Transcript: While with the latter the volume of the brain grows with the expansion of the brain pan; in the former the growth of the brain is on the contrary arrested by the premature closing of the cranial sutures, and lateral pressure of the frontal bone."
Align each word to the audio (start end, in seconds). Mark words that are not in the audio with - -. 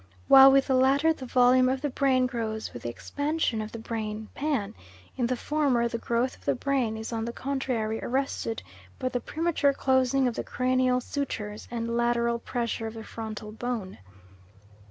While 0.27 0.51
with 0.51 0.65
the 0.65 0.73
latter 0.73 1.13
the 1.13 1.27
volume 1.27 1.69
of 1.69 1.81
the 1.81 1.91
brain 1.91 2.25
grows 2.25 2.73
with 2.73 2.81
the 2.81 2.89
expansion 2.89 3.61
of 3.61 3.71
the 3.71 3.77
brain 3.77 4.29
pan; 4.33 4.73
in 5.15 5.27
the 5.27 5.37
former 5.37 5.87
the 5.87 5.99
growth 5.99 6.35
of 6.35 6.43
the 6.45 6.55
brain 6.55 6.97
is 6.97 7.13
on 7.13 7.23
the 7.25 7.31
contrary 7.31 8.03
arrested 8.03 8.63
by 8.97 9.09
the 9.09 9.19
premature 9.19 9.73
closing 9.73 10.27
of 10.27 10.33
the 10.33 10.43
cranial 10.43 11.01
sutures, 11.01 11.67
and 11.69 11.95
lateral 11.95 12.39
pressure 12.39 12.87
of 12.87 12.95
the 12.95 13.03
frontal 13.03 13.51
bone." 13.51 13.99